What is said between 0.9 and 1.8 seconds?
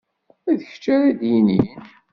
ara iyi-d-yinin.